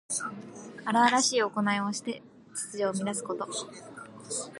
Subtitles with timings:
[0.83, 2.23] 荒々しいおこないをして
[2.55, 3.47] 秩序を乱すこと。